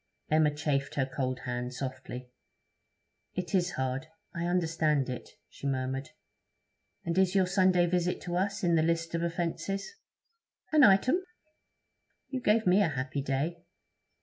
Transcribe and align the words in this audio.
Emma 0.31 0.49
chafed 0.49 0.95
her 0.95 1.05
cold 1.05 1.41
hand 1.41 1.75
softly. 1.75 2.31
'It 3.35 3.53
is 3.53 3.73
hard; 3.73 4.07
I 4.33 4.45
understand 4.47 5.09
it,' 5.09 5.35
she 5.47 5.67
murmured. 5.67 6.09
'And 7.05 7.15
is 7.19 7.35
your 7.35 7.45
Sunday 7.45 7.85
visit 7.85 8.19
to 8.21 8.35
us 8.35 8.63
in 8.63 8.73
the 8.73 8.81
list 8.81 9.13
of 9.13 9.21
offences?' 9.21 9.93
'An 10.71 10.83
item.' 10.83 11.21
'You 12.29 12.39
gave 12.41 12.65
me 12.65 12.81
a 12.81 12.87
happy 12.89 13.21
day.' 13.21 13.61